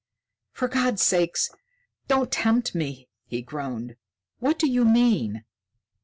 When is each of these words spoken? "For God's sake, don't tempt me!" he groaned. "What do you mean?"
"For 0.53 0.67
God's 0.67 1.03
sake, 1.03 1.37
don't 2.07 2.31
tempt 2.31 2.73
me!" 2.73 3.07
he 3.27 3.43
groaned. 3.43 3.97
"What 4.39 4.57
do 4.57 4.65
you 4.67 4.83
mean?" 4.83 5.45